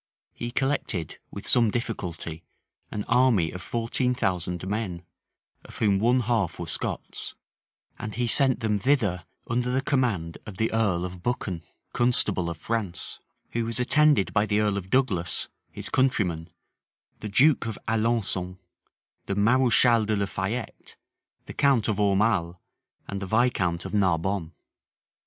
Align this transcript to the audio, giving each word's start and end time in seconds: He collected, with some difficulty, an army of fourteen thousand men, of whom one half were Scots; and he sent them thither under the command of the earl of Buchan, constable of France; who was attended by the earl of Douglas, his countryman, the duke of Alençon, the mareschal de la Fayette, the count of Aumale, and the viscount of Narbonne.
He 0.33 0.49
collected, 0.49 1.19
with 1.29 1.45
some 1.45 1.69
difficulty, 1.69 2.43
an 2.89 3.03
army 3.03 3.51
of 3.51 3.61
fourteen 3.61 4.15
thousand 4.15 4.65
men, 4.67 5.05
of 5.63 5.77
whom 5.77 5.99
one 5.99 6.21
half 6.21 6.57
were 6.57 6.65
Scots; 6.65 7.35
and 7.99 8.15
he 8.15 8.25
sent 8.25 8.61
them 8.61 8.79
thither 8.79 9.25
under 9.47 9.69
the 9.69 9.79
command 9.83 10.39
of 10.47 10.57
the 10.57 10.73
earl 10.73 11.05
of 11.05 11.21
Buchan, 11.21 11.61
constable 11.93 12.49
of 12.49 12.57
France; 12.57 13.19
who 13.53 13.63
was 13.63 13.79
attended 13.79 14.33
by 14.33 14.47
the 14.47 14.59
earl 14.59 14.75
of 14.75 14.89
Douglas, 14.89 15.49
his 15.71 15.89
countryman, 15.89 16.49
the 17.19 17.29
duke 17.29 17.67
of 17.67 17.77
Alençon, 17.87 18.57
the 19.27 19.35
mareschal 19.35 20.07
de 20.07 20.15
la 20.15 20.25
Fayette, 20.25 20.95
the 21.45 21.53
count 21.53 21.87
of 21.87 21.97
Aumale, 21.99 22.57
and 23.07 23.21
the 23.21 23.27
viscount 23.27 23.85
of 23.85 23.93
Narbonne. 23.93 24.51